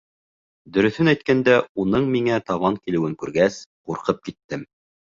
Дөрөҫөн 0.77 1.11
әйткәндә, 1.11 1.59
уның 1.85 2.09
миңә 2.15 2.41
табан 2.49 2.83
килеүен 2.83 3.17
күргәс, 3.23 3.63
ҡурҡып 3.91 4.29
киттем. 4.29 4.71